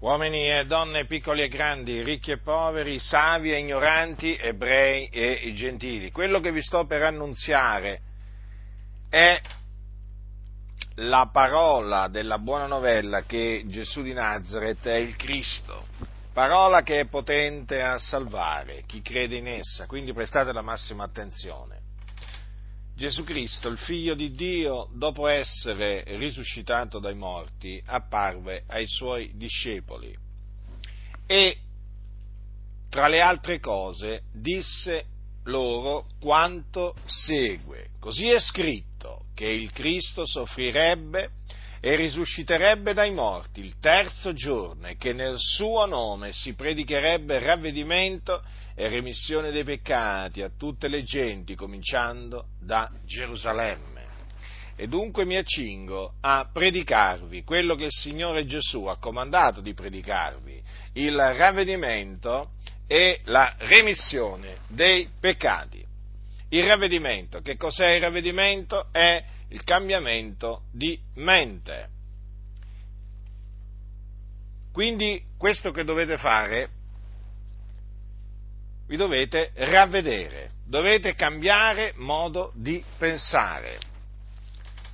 uomini 0.00 0.50
e 0.50 0.64
donne, 0.64 1.04
piccoli 1.04 1.42
e 1.42 1.48
grandi, 1.48 2.02
ricchi 2.02 2.32
e 2.32 2.38
poveri, 2.38 2.98
savi 2.98 3.52
e 3.52 3.58
ignoranti, 3.58 4.36
ebrei 4.36 5.08
e 5.08 5.52
gentili. 5.54 6.10
Quello 6.10 6.40
che 6.40 6.52
vi 6.52 6.62
sto 6.62 6.86
per 6.86 7.02
annunziare 7.02 8.00
è 9.08 9.40
la 10.96 11.28
parola 11.32 12.08
della 12.08 12.38
buona 12.38 12.66
novella 12.66 13.22
che 13.22 13.64
Gesù 13.66 14.02
di 14.02 14.12
Nazareth 14.12 14.86
è 14.86 14.96
il 14.96 15.16
Cristo, 15.16 15.86
parola 16.32 16.82
che 16.82 17.00
è 17.00 17.06
potente 17.06 17.82
a 17.82 17.98
salvare 17.98 18.84
chi 18.86 19.02
crede 19.02 19.36
in 19.36 19.48
essa, 19.48 19.86
quindi 19.86 20.12
prestate 20.12 20.52
la 20.52 20.62
massima 20.62 21.04
attenzione. 21.04 21.79
Gesù 23.00 23.24
Cristo, 23.24 23.68
il 23.68 23.78
figlio 23.78 24.14
di 24.14 24.32
Dio, 24.32 24.90
dopo 24.92 25.26
essere 25.26 26.04
risuscitato 26.18 26.98
dai 26.98 27.14
morti, 27.14 27.82
apparve 27.86 28.62
ai 28.66 28.86
suoi 28.86 29.30
discepoli 29.36 30.14
e, 31.24 31.56
tra 32.90 33.08
le 33.08 33.22
altre 33.22 33.58
cose, 33.58 34.24
disse 34.34 35.06
loro 35.44 36.08
quanto 36.20 36.94
segue. 37.06 37.92
Così 37.98 38.28
è 38.28 38.38
scritto 38.38 39.28
che 39.32 39.48
il 39.48 39.72
Cristo 39.72 40.26
soffrirebbe 40.26 41.30
e 41.80 41.96
risusciterebbe 41.96 42.92
dai 42.92 43.10
morti 43.10 43.60
il 43.60 43.78
terzo 43.80 44.34
giorno 44.34 44.86
e 44.86 44.96
che 44.96 45.14
nel 45.14 45.36
suo 45.38 45.86
nome 45.86 46.32
si 46.32 46.54
predicherebbe 46.54 47.38
ravvedimento 47.38 48.42
e 48.74 48.88
remissione 48.88 49.50
dei 49.50 49.64
peccati 49.64 50.42
a 50.42 50.50
tutte 50.56 50.88
le 50.88 51.02
genti, 51.02 51.54
cominciando 51.54 52.48
da 52.60 52.90
Gerusalemme. 53.06 53.88
E 54.76 54.86
dunque 54.88 55.26
mi 55.26 55.36
accingo 55.36 56.14
a 56.20 56.48
predicarvi 56.50 57.44
quello 57.44 57.74
che 57.74 57.84
il 57.84 57.92
Signore 57.92 58.46
Gesù 58.46 58.84
ha 58.84 58.96
comandato 58.96 59.60
di 59.60 59.74
predicarvi, 59.74 60.62
il 60.94 61.16
ravvedimento 61.16 62.52
e 62.86 63.20
la 63.24 63.54
remissione 63.58 64.60
dei 64.68 65.08
peccati. 65.18 65.84
Il 66.48 66.64
ravvedimento, 66.64 67.40
che 67.40 67.56
cos'è 67.56 67.90
il 67.90 68.00
ravvedimento? 68.00 68.88
È 68.90 69.22
il 69.50 69.64
cambiamento 69.64 70.62
di 70.72 70.98
mente. 71.14 71.88
Quindi 74.72 75.22
questo 75.36 75.72
che 75.72 75.84
dovete 75.84 76.16
fare, 76.16 76.70
vi 78.86 78.96
dovete 78.96 79.52
ravvedere, 79.54 80.50
dovete 80.66 81.14
cambiare 81.14 81.92
modo 81.96 82.52
di 82.54 82.82
pensare, 82.98 83.78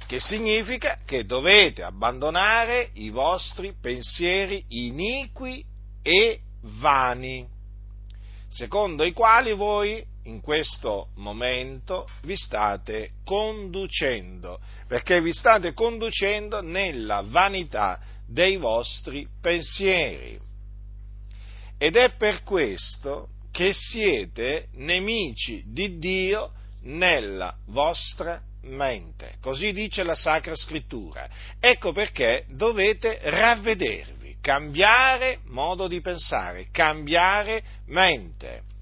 che 0.07 0.19
significa 0.21 0.99
che 1.05 1.25
dovete 1.25 1.83
abbandonare 1.83 2.91
i 2.95 3.11
vostri 3.11 3.75
pensieri 3.79 4.65
iniqui 4.69 5.65
e 6.03 6.41
vani, 6.61 7.47
secondo 8.49 9.05
i 9.05 9.13
quali 9.13 9.53
voi 9.53 10.05
in 10.27 10.41
questo 10.41 11.09
momento 11.17 12.09
vi 12.23 12.37
state 12.37 13.11
conducendo, 13.25 14.61
perché 14.87 15.21
vi 15.21 15.33
state 15.33 15.73
conducendo 15.73 16.61
nella 16.61 17.23
vanità 17.25 18.01
dei 18.27 18.57
vostri 18.57 19.27
pensieri. 19.41 20.39
Ed 21.79 21.97
è 21.97 22.13
per 22.13 22.43
questo 22.43 23.29
che 23.51 23.73
siete 23.73 24.69
nemici 24.75 25.63
di 25.67 25.99
Dio 25.99 26.53
nella 26.83 27.57
vostra 27.67 28.41
mente. 28.63 29.37
Così 29.41 29.73
dice 29.73 30.03
la 30.03 30.15
Sacra 30.15 30.55
Scrittura. 30.55 31.29
Ecco 31.61 31.93
perché 31.93 32.45
dovete 32.49 33.19
ravvedervi, 33.23 34.39
cambiare 34.41 35.41
modo 35.45 35.87
di 35.87 36.01
pensare, 36.01 36.69
cambiare 36.71 37.63
mente 37.87 38.75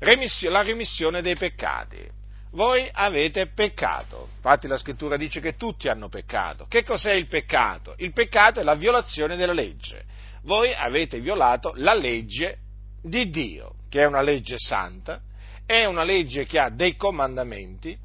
la 0.00 0.62
remissione 0.62 1.22
dei 1.22 1.36
peccati. 1.36 2.18
Voi 2.52 2.88
avete 2.90 3.46
peccato, 3.46 4.28
infatti 4.34 4.66
la 4.66 4.76
scrittura 4.76 5.16
dice 5.16 5.40
che 5.40 5.56
tutti 5.56 5.88
hanno 5.88 6.08
peccato. 6.08 6.66
Che 6.66 6.82
cos'è 6.82 7.12
il 7.12 7.26
peccato? 7.26 7.94
Il 7.98 8.12
peccato 8.12 8.58
è 8.58 8.64
la 8.64 8.74
violazione 8.74 9.36
della 9.36 9.52
legge. 9.52 10.04
Voi 10.42 10.74
avete 10.74 11.20
violato 11.20 11.72
la 11.76 11.94
legge 11.94 12.58
di 13.02 13.30
Dio, 13.30 13.74
che 13.88 14.02
è 14.02 14.06
una 14.06 14.22
legge 14.22 14.56
santa, 14.58 15.20
è 15.64 15.84
una 15.84 16.02
legge 16.02 16.44
che 16.44 16.58
ha 16.58 16.70
dei 16.70 16.96
comandamenti 16.96 17.96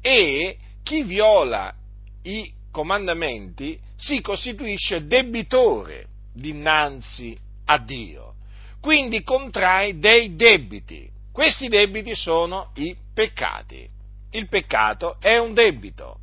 e 0.00 0.56
chi 0.82 1.02
viola 1.02 1.74
i 2.22 2.50
comandamenti 2.70 3.78
si 3.96 4.22
costituisce 4.22 5.06
debitore 5.06 6.06
dinanzi 6.32 7.36
a 7.66 7.78
Dio, 7.78 8.36
quindi 8.80 9.22
contrae 9.22 9.98
dei 9.98 10.34
debiti. 10.34 11.11
Questi 11.32 11.68
debiti 11.68 12.14
sono 12.14 12.70
i 12.74 12.94
peccati. 13.14 13.88
Il 14.30 14.48
peccato 14.48 15.16
è 15.18 15.38
un 15.38 15.54
debito. 15.54 16.18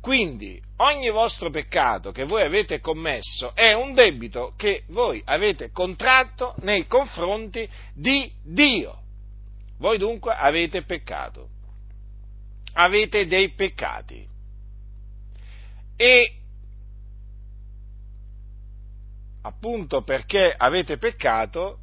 Quindi 0.00 0.60
ogni 0.78 1.10
vostro 1.10 1.50
peccato 1.50 2.10
che 2.10 2.24
voi 2.24 2.42
avete 2.42 2.80
commesso 2.80 3.54
è 3.54 3.72
un 3.72 3.94
debito 3.94 4.54
che 4.56 4.82
voi 4.88 5.22
avete 5.24 5.70
contratto 5.70 6.54
nei 6.62 6.86
confronti 6.88 7.68
di 7.94 8.30
Dio. 8.42 9.00
Voi 9.78 9.98
dunque 9.98 10.34
avete 10.34 10.82
peccato. 10.82 11.48
Avete 12.72 13.26
dei 13.26 13.50
peccati. 13.50 14.26
E 15.96 16.34
appunto 19.42 20.02
perché 20.02 20.52
avete 20.56 20.98
peccato, 20.98 21.78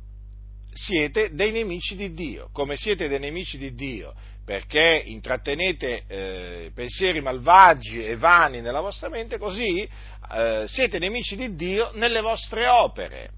siete 0.81 1.33
dei 1.33 1.51
nemici 1.51 1.95
di 1.95 2.13
Dio. 2.13 2.49
Come 2.53 2.75
siete 2.77 3.07
dei 3.07 3.19
nemici 3.19 3.57
di 3.57 3.73
Dio? 3.73 4.13
Perché 4.45 5.03
intrattenete 5.05 6.03
eh, 6.07 6.71
pensieri 6.73 7.21
malvagi 7.21 8.03
e 8.03 8.15
vani 8.15 8.61
nella 8.61 8.79
vostra 8.79 9.09
mente, 9.09 9.37
così 9.37 9.87
eh, 10.31 10.63
siete 10.67 10.97
nemici 10.97 11.35
di 11.35 11.53
Dio 11.55 11.91
nelle 11.93 12.21
vostre 12.21 12.67
opere. 12.67 13.31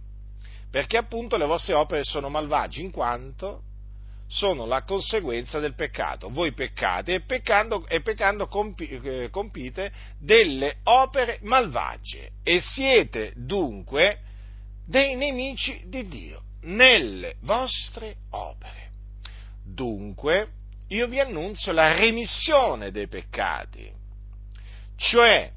Perché 0.70 0.98
appunto 0.98 1.36
le 1.36 1.46
vostre 1.46 1.74
opere 1.74 2.04
sono 2.04 2.30
malvagie, 2.30 2.82
in 2.82 2.92
quanto 2.92 3.64
sono 4.28 4.66
la 4.66 4.84
conseguenza 4.84 5.60
del 5.60 5.74
peccato. 5.74 6.30
Voi 6.30 6.54
peccate 6.54 7.16
e 7.16 7.22
peccando, 7.22 7.86
e 7.88 8.02
peccando 8.02 8.48
compi, 8.48 8.88
eh, 8.88 9.30
compite 9.30 9.92
delle 10.18 10.78
opere 10.84 11.40
malvagie 11.42 12.30
e 12.44 12.62
siete 12.62 13.34
dunque 13.36 14.20
dei 14.86 15.16
nemici 15.16 15.84
di 15.88 16.08
Dio 16.08 16.44
nelle 16.64 17.36
vostre 17.42 18.18
opere. 18.32 18.90
Dunque, 19.64 20.48
io 20.90 21.08
vi 21.08 21.20
annunzio 21.20 21.72
la 21.72 21.96
remissione 21.96 22.92
dei 22.92 23.08
peccati, 23.08 23.92
cioè 24.98 25.52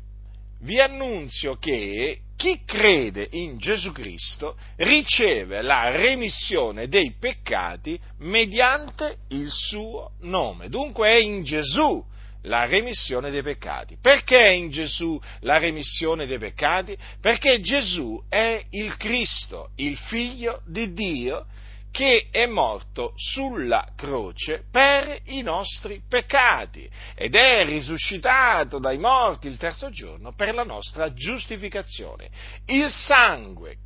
vi 0.60 0.80
annunzio 0.80 1.56
che 1.56 2.20
chi 2.36 2.62
crede 2.64 3.28
in 3.32 3.58
Gesù 3.58 3.92
Cristo 3.92 4.56
riceve 4.76 5.62
la 5.62 5.90
remissione 5.90 6.88
dei 6.88 7.14
peccati 7.18 7.98
mediante 8.18 9.18
il 9.28 9.48
suo 9.50 10.12
nome. 10.20 10.68
Dunque 10.68 11.10
è 11.10 11.16
in 11.16 11.42
Gesù 11.42 12.04
la 12.44 12.66
remissione 12.66 13.30
dei 13.30 13.42
peccati. 13.42 13.96
Perché 14.00 14.52
in 14.52 14.70
Gesù 14.70 15.20
la 15.40 15.58
remissione 15.58 16.26
dei 16.26 16.38
peccati? 16.38 16.96
Perché 17.20 17.60
Gesù 17.60 18.22
è 18.28 18.62
il 18.70 18.96
Cristo, 18.96 19.70
il 19.76 19.96
figlio 19.96 20.62
di 20.66 20.92
Dio, 20.92 21.46
che 21.94 22.26
è 22.32 22.46
morto 22.46 23.12
sulla 23.14 23.86
croce 23.94 24.64
per 24.68 25.20
i 25.26 25.42
nostri 25.42 26.02
peccati 26.08 26.90
ed 27.14 27.36
è 27.36 27.64
risuscitato 27.64 28.80
dai 28.80 28.98
morti 28.98 29.46
il 29.46 29.56
terzo 29.58 29.90
giorno 29.90 30.32
per 30.34 30.54
la 30.54 30.64
nostra 30.64 31.12
giustificazione. 31.12 32.30
Il 32.66 32.90
sangue 32.90 33.76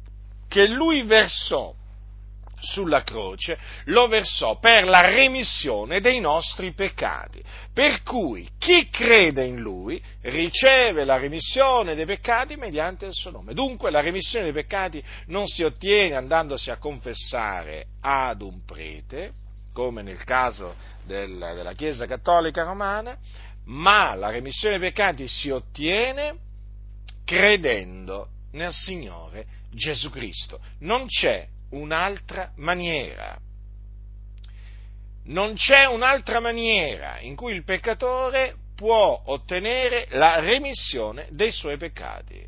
che 0.49 0.67
lui 0.69 1.03
versò 1.03 1.75
sulla 2.61 3.03
croce 3.03 3.59
lo 3.85 4.09
versò 4.09 4.59
per 4.59 4.87
la 4.87 5.01
remissione 5.01 6.01
dei 6.01 6.21
nostri 6.21 6.73
peccati. 6.73 7.43
Per 7.73 8.03
cui 8.03 8.49
chi 8.59 8.89
crede 8.91 9.45
in 9.45 9.61
lui 9.61 10.03
riceve 10.23 11.05
la 11.05 11.17
remissione 11.17 11.95
dei 11.95 12.07
peccati 12.07 12.57
mediante 12.57 13.07
il 13.07 13.15
suo 13.15 13.31
nome. 13.31 13.55
Dunque 13.55 13.91
la 13.91 14.01
remissione 14.01 14.45
dei 14.45 14.55
peccati 14.55 15.03
non 15.27 15.47
si 15.47 15.63
ottiene 15.63 16.17
andandosi 16.17 16.71
a 16.71 16.79
confessare 16.79 17.87
ad 18.01 18.43
un 18.43 18.65
prete, 18.65 19.33
come 19.73 20.03
nel 20.03 20.25
caso 20.25 20.75
del, 21.05 21.39
della 21.39 21.73
Chiesa 21.73 22.07
Cattolica 22.07 22.65
Romana, 22.65 23.17
ma 23.67 24.15
la 24.15 24.31
remissione 24.31 24.79
dei 24.79 24.89
peccati 24.89 25.29
si 25.29 25.51
ottiene 25.51 26.47
credendo 27.25 28.29
nel 28.53 28.73
Signore 28.73 29.47
Gesù 29.71 30.11
Cristo. 30.11 30.59
Non 30.81 31.07
c'è 31.07 31.47
un'altra 31.71 32.53
maniera. 32.57 33.39
Non 35.25 35.55
c'è 35.55 35.85
un'altra 35.85 36.41
maniera 36.41 37.21
in 37.21 37.37
cui 37.37 37.55
il 37.55 37.65
peccatore 37.65 38.57
può 38.75 39.21
ottenere 39.27 40.07
la 40.11 40.41
remissione 40.41 41.27
dei 41.31 41.53
suoi 41.53 41.77
peccati. 41.77 42.47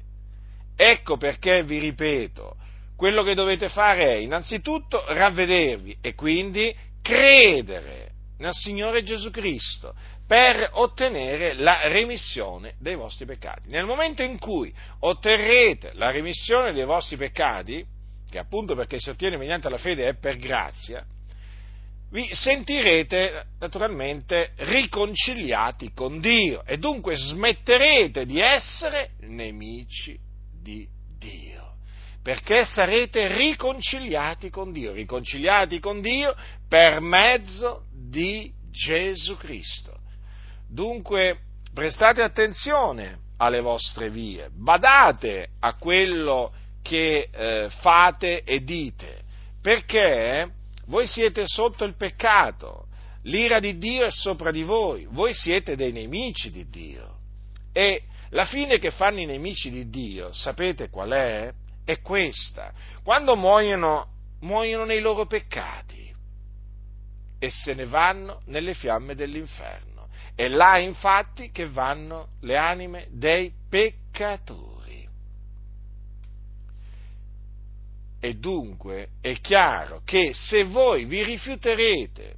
Ecco 0.76 1.16
perché 1.18 1.62
vi 1.62 1.78
ripeto, 1.78 2.56
quello 2.96 3.22
che 3.22 3.34
dovete 3.34 3.68
fare 3.68 4.14
è 4.14 4.16
innanzitutto 4.16 5.04
ravvedervi 5.06 5.98
e 6.00 6.14
quindi 6.14 6.74
credere 7.02 8.12
nel 8.38 8.52
Signore 8.54 9.02
Gesù 9.02 9.30
Cristo 9.30 9.94
per 10.26 10.70
ottenere 10.72 11.54
la 11.54 11.88
remissione 11.88 12.74
dei 12.78 12.94
vostri 12.94 13.26
peccati. 13.26 13.68
Nel 13.68 13.84
momento 13.84 14.22
in 14.22 14.38
cui 14.38 14.72
otterrete 15.00 15.90
la 15.94 16.10
remissione 16.10 16.72
dei 16.72 16.84
vostri 16.84 17.16
peccati, 17.16 17.84
che 18.30 18.38
appunto 18.38 18.74
perché 18.74 18.98
si 18.98 19.10
ottiene 19.10 19.36
mediante 19.36 19.68
la 19.68 19.76
fede 19.76 20.06
è 20.06 20.14
per 20.14 20.36
grazia, 20.38 21.04
vi 22.10 22.28
sentirete 22.32 23.46
naturalmente 23.58 24.52
riconciliati 24.56 25.92
con 25.92 26.20
Dio 26.20 26.64
e 26.64 26.78
dunque 26.78 27.14
smetterete 27.14 28.26
di 28.26 28.40
essere 28.40 29.10
nemici 29.20 30.18
di 30.60 30.88
Dio, 31.18 31.74
perché 32.22 32.64
sarete 32.64 33.36
riconciliati 33.36 34.50
con 34.50 34.72
Dio, 34.72 34.92
riconciliati 34.92 35.78
con 35.78 36.00
Dio 36.00 36.34
per 36.68 37.00
mezzo 37.00 37.84
di 37.92 38.52
Gesù 38.70 39.36
Cristo. 39.36 39.98
Dunque 40.68 41.38
prestate 41.72 42.22
attenzione 42.22 43.18
alle 43.36 43.60
vostre 43.60 44.10
vie, 44.10 44.50
badate 44.52 45.50
a 45.60 45.74
quello 45.74 46.52
che 46.90 47.28
eh, 47.30 47.70
fate 47.70 48.42
e 48.42 48.64
dite, 48.64 49.22
perché 49.62 50.50
voi 50.86 51.06
siete 51.06 51.44
sotto 51.46 51.84
il 51.84 51.94
peccato, 51.94 52.88
l'ira 53.22 53.60
di 53.60 53.78
Dio 53.78 54.06
è 54.06 54.10
sopra 54.10 54.50
di 54.50 54.64
voi, 54.64 55.06
voi 55.08 55.32
siete 55.32 55.76
dei 55.76 55.92
nemici 55.92 56.50
di 56.50 56.68
Dio. 56.68 57.18
E 57.72 58.02
la 58.30 58.44
fine 58.44 58.80
che 58.80 58.90
fanno 58.90 59.20
i 59.20 59.24
nemici 59.24 59.70
di 59.70 59.88
Dio, 59.88 60.32
sapete 60.32 60.90
qual 60.90 61.10
è? 61.10 61.52
È 61.84 62.00
questa. 62.00 62.72
Quando 63.04 63.36
muoiono, 63.36 64.08
muoiono 64.40 64.84
nei 64.84 64.98
loro 64.98 65.26
peccati 65.26 66.12
e 67.38 67.50
se 67.50 67.72
ne 67.72 67.86
vanno 67.86 68.42
nelle 68.46 68.74
fiamme 68.74 69.14
dell'inferno. 69.14 70.08
È 70.34 70.48
là 70.48 70.78
infatti 70.78 71.52
che 71.52 71.68
vanno 71.68 72.30
le 72.40 72.56
anime 72.56 73.06
dei 73.10 73.52
peccatori. 73.68 74.69
E 78.20 78.34
dunque 78.34 79.08
è 79.22 79.40
chiaro 79.40 80.02
che 80.04 80.32
se 80.34 80.64
voi 80.64 81.06
vi 81.06 81.24
rifiuterete 81.24 82.36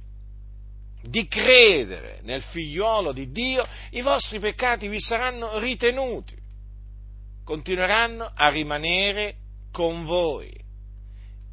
di 1.01 1.27
credere 1.27 2.21
nel 2.23 2.41
figliuolo 2.41 3.11
di 3.11 3.29
Dio, 3.31 3.63
i 3.91 4.01
vostri 4.01 4.39
peccati 4.39 4.87
vi 4.87 5.01
saranno 5.01 5.59
ritenuti, 5.59 6.35
continueranno 7.43 8.31
a 8.33 8.49
rimanere 8.49 9.35
con 9.71 10.05
voi. 10.05 10.49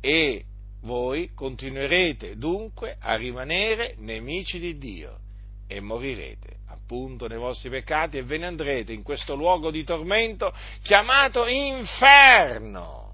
E 0.00 0.44
voi 0.82 1.32
continuerete 1.34 2.36
dunque 2.36 2.96
a 3.00 3.16
rimanere 3.16 3.96
nemici 3.98 4.60
di 4.60 4.78
Dio 4.78 5.18
e 5.66 5.80
morirete 5.80 6.58
appunto 6.68 7.26
nei 7.26 7.38
vostri 7.38 7.68
peccati 7.68 8.16
e 8.16 8.22
ve 8.22 8.38
ne 8.38 8.46
andrete 8.46 8.92
in 8.92 9.02
questo 9.02 9.34
luogo 9.34 9.70
di 9.70 9.84
tormento 9.84 10.52
chiamato 10.82 11.46
inferno 11.46 13.09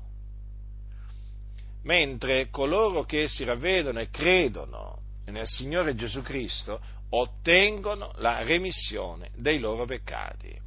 mentre 1.86 2.50
coloro 2.50 3.04
che 3.04 3.28
si 3.28 3.44
ravvedono 3.44 4.00
e 4.00 4.10
credono 4.10 4.98
nel 5.26 5.46
Signore 5.46 5.94
Gesù 5.94 6.20
Cristo 6.20 6.80
ottengono 7.10 8.12
la 8.16 8.42
remissione 8.42 9.30
dei 9.36 9.58
loro 9.58 9.86
peccati. 9.86 10.64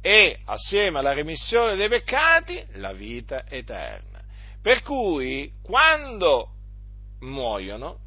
E 0.00 0.40
assieme 0.46 0.98
alla 0.98 1.12
remissione 1.12 1.76
dei 1.76 1.88
peccati 1.88 2.64
la 2.72 2.92
vita 2.92 3.44
eterna. 3.48 4.20
Per 4.60 4.82
cui 4.82 5.52
quando 5.62 6.48
muoiono, 7.20 7.98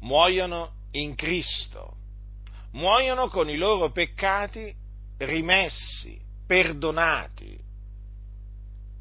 muoiono 0.00 0.72
in 0.92 1.14
Cristo, 1.14 1.96
muoiono 2.72 3.28
con 3.28 3.50
i 3.50 3.56
loro 3.56 3.90
peccati 3.90 4.74
rimessi, 5.18 6.18
perdonati, 6.46 7.58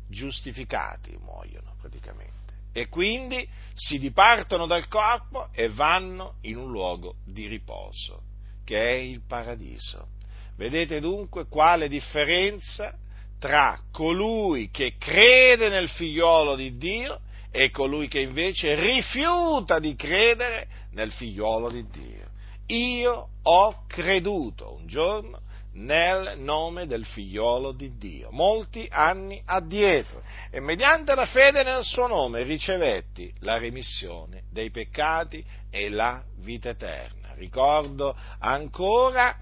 giustificati 0.07 1.17
muoiono 1.19 1.75
praticamente. 1.79 2.35
E 2.73 2.89
quindi 2.89 3.47
si 3.73 3.97
dipartono 3.97 4.65
dal 4.67 4.87
corpo 4.87 5.49
e 5.51 5.69
vanno 5.69 6.35
in 6.41 6.57
un 6.57 6.69
luogo 6.69 7.15
di 7.25 7.47
riposo, 7.47 8.21
che 8.63 8.79
è 8.79 8.93
il 8.93 9.21
paradiso. 9.25 10.09
Vedete 10.55 10.99
dunque 10.99 11.47
quale 11.47 11.87
differenza 11.87 12.95
tra 13.39 13.79
colui 13.91 14.69
che 14.69 14.95
crede 14.97 15.69
nel 15.69 15.89
figliolo 15.89 16.55
di 16.55 16.77
Dio 16.77 17.21
e 17.51 17.69
colui 17.69 18.07
che 18.07 18.19
invece 18.19 18.75
rifiuta 18.75 19.79
di 19.79 19.95
credere 19.95 20.67
nel 20.91 21.11
figliolo 21.11 21.69
di 21.69 21.87
Dio. 21.89 22.29
Io 22.67 23.29
ho 23.41 23.83
creduto 23.87 24.75
un 24.75 24.87
giorno 24.87 25.41
nel 25.77 26.39
nome 26.39 26.87
del 26.87 27.05
figliolo 27.05 27.71
di 27.71 27.97
Dio, 27.97 28.29
molti 28.31 28.87
anni 28.89 29.41
addietro, 29.45 30.21
e 30.49 30.59
mediante 30.59 31.13
la 31.13 31.25
fede 31.25 31.63
nel 31.63 31.83
suo 31.83 32.07
nome 32.07 32.43
ricevetti 32.43 33.31
la 33.39 33.57
remissione 33.57 34.43
dei 34.51 34.71
peccati 34.71 35.43
e 35.69 35.89
la 35.89 36.23
vita 36.37 36.69
eterna. 36.69 37.33
Ricordo 37.35 38.15
ancora 38.39 39.37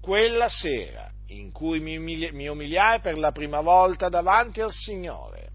quella 0.00 0.48
sera 0.48 1.10
in 1.28 1.52
cui 1.52 1.80
mi 1.80 2.48
umiliai 2.48 3.00
per 3.00 3.16
la 3.16 3.32
prima 3.32 3.60
volta 3.60 4.08
davanti 4.08 4.60
al 4.60 4.72
Signore. 4.72 5.48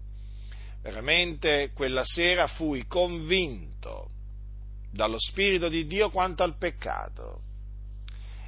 Veramente 0.82 1.70
quella 1.74 2.04
sera 2.04 2.46
fui 2.46 2.86
convinto 2.86 4.10
dallo 4.90 5.18
Spirito 5.18 5.68
di 5.68 5.86
Dio 5.86 6.10
quanto 6.10 6.42
al 6.42 6.56
peccato 6.58 7.40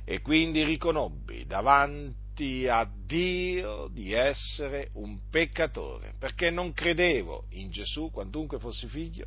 e 0.09 0.21
quindi 0.21 0.63
riconobbi 0.63 1.47
davanti 1.47 2.69
a 2.69 2.89
Dio 2.89 3.89
di 3.91 4.13
essere 4.13 4.91
un 4.93 5.19
peccatore, 5.29 6.15
perché 6.17 6.49
non 6.49 6.73
credevo 6.73 7.47
in 7.51 7.73
Gesù, 7.73 8.11
quantunque 8.13 8.61
fossi 8.61 8.87
figlio, 8.87 9.27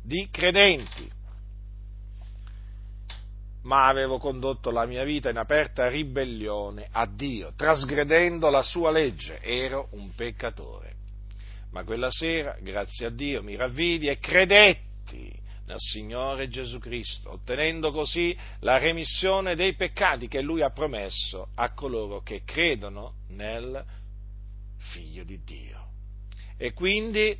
di 0.00 0.28
credenti, 0.30 1.10
ma 3.62 3.88
avevo 3.88 4.18
condotto 4.18 4.70
la 4.70 4.86
mia 4.86 5.02
vita 5.02 5.30
in 5.30 5.36
aperta 5.36 5.88
ribellione 5.88 6.86
a 6.92 7.06
Dio, 7.06 7.52
trasgredendo 7.56 8.50
la 8.50 8.62
sua 8.62 8.92
legge, 8.92 9.40
ero 9.40 9.88
un 9.92 10.14
peccatore. 10.14 10.94
Ma 11.72 11.82
quella 11.82 12.10
sera, 12.10 12.56
grazie 12.60 13.06
a 13.06 13.10
Dio, 13.10 13.42
mi 13.42 13.56
ravvidi 13.56 14.06
e 14.06 14.18
credetti 14.18 15.39
nel 15.70 15.78
Signore 15.78 16.48
Gesù 16.48 16.80
Cristo, 16.80 17.30
ottenendo 17.30 17.92
così 17.92 18.36
la 18.60 18.78
remissione 18.78 19.54
dei 19.54 19.74
peccati 19.74 20.26
che 20.26 20.42
Lui 20.42 20.62
ha 20.62 20.70
promesso 20.70 21.50
a 21.54 21.72
coloro 21.74 22.22
che 22.22 22.42
credono 22.44 23.14
nel 23.28 23.82
Figlio 24.78 25.22
di 25.22 25.40
Dio. 25.44 25.86
E 26.56 26.72
quindi 26.72 27.38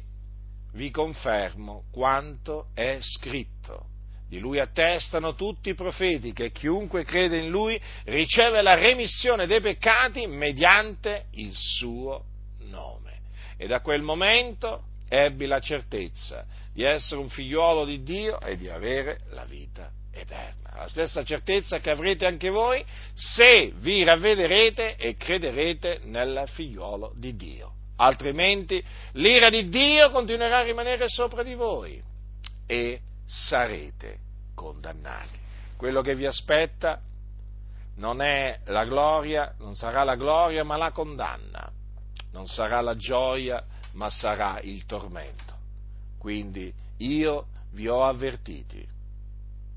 vi 0.75 0.91
confermo 0.91 1.85
quanto 1.91 2.69
è 2.73 2.99
scritto. 3.01 3.87
Di 4.29 4.39
lui 4.39 4.61
attestano 4.61 5.35
tutti 5.35 5.71
i 5.71 5.75
profeti 5.75 6.33
che 6.33 6.53
chiunque 6.53 7.03
crede 7.03 7.39
in 7.39 7.49
lui 7.49 7.81
riceve 8.05 8.63
la 8.63 8.75
remissione 8.75 9.49
dei 9.49 9.61
peccati 9.61 10.29
mediante 10.29 11.27
il 11.33 11.53
suo 11.53 12.25
nome. 12.61 13.23
E 13.57 13.67
da 13.67 13.81
quel 13.81 14.03
momento 14.03 14.85
ebbi 15.13 15.47
la 15.47 15.59
certezza 15.59 16.47
di 16.73 16.85
essere 16.85 17.21
un 17.21 17.29
figliuolo 17.29 17.85
di 17.85 18.05
Dio 18.05 18.41
e 18.41 18.57
di 18.57 18.69
avere 18.69 19.23
la 19.31 19.45
vita 19.45 19.91
eterna. 20.13 20.71
La 20.77 20.89
stessa 20.89 21.25
certezza 21.25 21.81
che 21.81 21.91
avrete 21.91 22.27
anche 22.27 22.49
voi 22.49 22.85
se 23.13 23.73
vi 23.79 24.05
ravvederete 24.05 24.95
e 24.95 25.17
crederete 25.17 26.01
nel 26.05 26.45
figliuolo 26.47 27.13
di 27.17 27.35
Dio. 27.35 27.73
Altrimenti 27.97 28.83
l'ira 29.13 29.51
di 29.51 29.69
Dio 29.69 30.11
continuerà 30.11 30.59
a 30.59 30.63
rimanere 30.63 31.09
sopra 31.09 31.43
di 31.43 31.55
voi 31.55 32.01
e 32.67 33.01
sarete 33.27 34.19
condannati. 34.55 35.39
Quello 35.77 36.03
che 36.03 36.15
vi 36.15 36.27
aspetta 36.27 37.01
non 37.97 38.23
è 38.23 38.61
la 38.67 38.85
gloria, 38.85 39.55
non 39.59 39.75
sarà 39.75 40.05
la 40.05 40.15
gloria, 40.15 40.63
ma 40.63 40.77
la 40.77 40.93
condanna. 40.93 41.71
Non 42.33 42.47
sarà 42.47 42.81
la 42.81 42.95
gioia, 42.97 43.63
ma 43.93 44.11
sarà 44.11 44.61
il 44.61 44.85
tormento. 44.87 45.59
Quindi 46.19 46.73
io 46.99 47.47
vi 47.73 47.89
ho 47.89 48.05
avvertiti, 48.05 48.87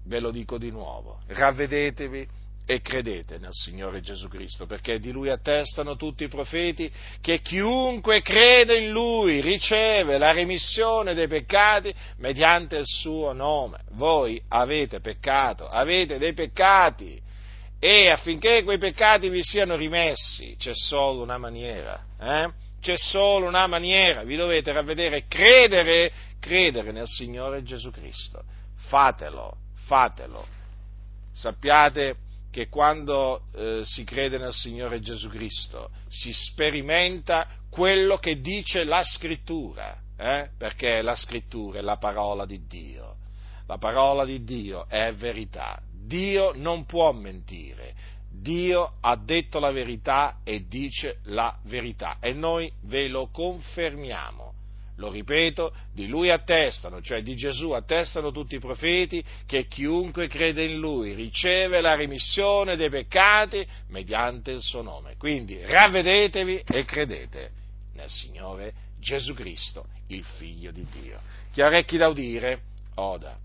ve 0.05 0.19
lo 0.19 0.31
dico 0.31 0.57
di 0.57 0.71
nuovo, 0.71 1.21
ravvedetevi 1.27 2.41
e 2.65 2.81
credete 2.81 3.39
nel 3.39 3.51
Signore 3.51 3.99
Gesù 3.99 4.29
Cristo, 4.29 4.65
perché 4.65 4.99
di 4.99 5.11
Lui 5.11 5.29
attestano 5.29 5.97
tutti 5.97 6.23
i 6.23 6.29
profeti 6.29 6.89
che 7.19 7.41
chiunque 7.41 8.21
crede 8.21 8.77
in 8.77 8.91
Lui 8.91 9.41
riceve 9.41 10.17
la 10.17 10.31
remissione 10.31 11.13
dei 11.13 11.27
peccati 11.27 11.93
mediante 12.17 12.77
il 12.77 12.85
suo 12.85 13.33
nome. 13.33 13.79
Voi 13.91 14.41
avete 14.47 15.01
peccato, 15.01 15.67
avete 15.67 16.17
dei 16.17 16.33
peccati 16.33 17.21
e 17.79 18.09
affinché 18.09 18.63
quei 18.63 18.77
peccati 18.77 19.27
vi 19.27 19.43
siano 19.43 19.75
rimessi 19.75 20.55
c'è 20.57 20.71
solo 20.73 21.21
una 21.21 21.37
maniera, 21.37 22.01
eh? 22.17 22.62
C'è 22.83 22.97
solo 22.97 23.47
una 23.47 23.65
maniera, 23.65 24.23
vi 24.23 24.35
dovete 24.35 24.73
ravvedere, 24.73 25.25
credere, 25.27 26.11
credere 26.37 26.91
nel 26.91 27.07
Signore 27.07 27.63
Gesù 27.63 27.91
Cristo. 27.91 28.43
Fatelo, 28.75 29.55
fatelo. 29.85 30.45
Sappiate 31.31 32.17
che 32.51 32.67
quando 32.67 33.43
eh, 33.55 33.81
si 33.85 34.03
crede 34.03 34.37
nel 34.37 34.51
Signore 34.51 34.99
Gesù 34.99 35.29
Cristo 35.29 35.89
si 36.09 36.33
sperimenta 36.33 37.47
quello 37.69 38.17
che 38.17 38.41
dice 38.41 38.83
la 38.83 39.01
scrittura, 39.01 39.97
eh? 40.17 40.49
perché 40.57 41.01
la 41.01 41.15
scrittura 41.15 41.79
è 41.79 41.81
la 41.81 41.97
parola 41.97 42.45
di 42.45 42.67
Dio. 42.67 43.15
La 43.65 43.77
parola 43.77 44.25
di 44.25 44.43
Dio 44.43 44.87
è 44.89 45.13
verità. 45.13 45.81
Dio 45.89 46.51
non 46.53 46.85
può 46.85 47.13
mentire. 47.13 47.95
Dio 48.35 48.93
ha 48.99 49.15
detto 49.15 49.59
la 49.59 49.71
verità 49.71 50.39
e 50.43 50.65
dice 50.67 51.19
la 51.25 51.55
verità 51.65 52.17
e 52.19 52.33
noi 52.33 52.71
ve 52.81 53.07
lo 53.07 53.29
confermiamo. 53.31 54.51
Lo 54.97 55.09
ripeto, 55.09 55.73
di 55.91 56.07
lui 56.07 56.29
attestano, 56.29 57.01
cioè 57.01 57.23
di 57.23 57.35
Gesù 57.35 57.71
attestano 57.71 58.31
tutti 58.31 58.55
i 58.55 58.59
profeti 58.59 59.23
che 59.45 59.67
chiunque 59.67 60.27
crede 60.27 60.65
in 60.65 60.77
lui 60.77 61.13
riceve 61.13 61.81
la 61.81 61.95
remissione 61.95 62.75
dei 62.75 62.89
peccati 62.89 63.65
mediante 63.89 64.51
il 64.51 64.61
suo 64.61 64.81
nome. 64.81 65.15
Quindi 65.17 65.59
ravvedetevi 65.63 66.63
e 66.65 66.85
credete 66.85 67.51
nel 67.93 68.09
Signore 68.09 68.73
Gesù 68.99 69.33
Cristo, 69.33 69.87
il 70.07 70.23
Figlio 70.23 70.71
di 70.71 70.85
Dio. 70.91 71.19
Chi 71.51 71.61
ha 71.61 71.67
orecchi 71.67 71.97
da 71.97 72.07
udire, 72.07 72.61
oda. 72.95 73.37